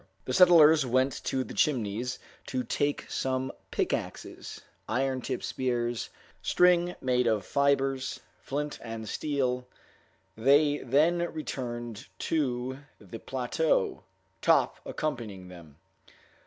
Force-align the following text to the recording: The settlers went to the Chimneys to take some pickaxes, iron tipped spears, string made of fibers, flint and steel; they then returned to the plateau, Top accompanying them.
The 0.25 0.33
settlers 0.33 0.83
went 0.83 1.23
to 1.25 1.43
the 1.43 1.53
Chimneys 1.53 2.17
to 2.47 2.63
take 2.63 3.05
some 3.07 3.51
pickaxes, 3.69 4.61
iron 4.89 5.21
tipped 5.21 5.43
spears, 5.43 6.09
string 6.41 6.95
made 7.01 7.27
of 7.27 7.45
fibers, 7.45 8.19
flint 8.41 8.79
and 8.81 9.07
steel; 9.07 9.67
they 10.35 10.79
then 10.79 11.31
returned 11.31 12.07
to 12.17 12.79
the 12.99 13.19
plateau, 13.19 14.01
Top 14.41 14.79
accompanying 14.87 15.49
them. 15.49 15.77